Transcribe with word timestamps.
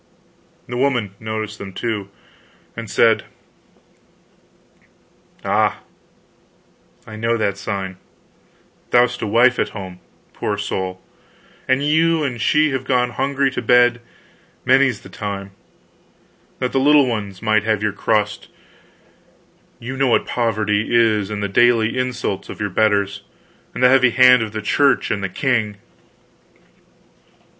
The 0.67 0.77
woman 0.77 1.11
noticed 1.19 1.59
them, 1.59 1.73
too, 1.73 2.09
and 2.75 2.89
said: 2.89 3.23
"Ah, 5.45 5.81
I 7.05 7.15
know 7.15 7.37
that 7.37 7.55
sign: 7.55 7.97
thou'st 8.89 9.21
a 9.21 9.27
wife 9.27 9.59
at 9.59 9.77
home, 9.77 9.99
poor 10.33 10.57
soul, 10.57 10.99
and 11.67 11.83
you 11.83 12.23
and 12.23 12.41
she 12.41 12.71
have 12.71 12.83
gone 12.83 13.11
hungry 13.11 13.51
to 13.51 13.61
bed, 13.61 14.01
many's 14.65 15.01
the 15.01 15.07
time, 15.09 15.51
that 16.57 16.71
the 16.71 16.79
little 16.79 17.05
ones 17.05 17.43
might 17.43 17.61
have 17.63 17.83
your 17.83 17.93
crust; 17.93 18.47
you 19.77 19.95
know 19.95 20.07
what 20.07 20.25
poverty 20.25 20.87
is, 20.91 21.29
and 21.29 21.43
the 21.43 21.47
daily 21.47 21.95
insults 21.95 22.49
of 22.49 22.59
your 22.59 22.71
betters, 22.71 23.21
and 23.75 23.83
the 23.83 23.89
heavy 23.89 24.09
hand 24.09 24.41
of 24.41 24.51
the 24.51 24.63
Church 24.63 25.11
and 25.11 25.23
the 25.23 25.29
king." 25.29 25.77